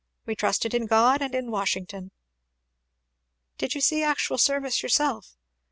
We 0.25 0.33
trusted 0.35 0.73
in 0.73 0.87
God 0.87 1.21
and 1.21 1.35
in 1.35 1.51
Washington!" 1.51 2.09
"Did 3.59 3.75
you 3.75 3.81
see 3.81 4.01
actual 4.01 4.39
service 4.39 4.81
yourself?" 4.81 5.37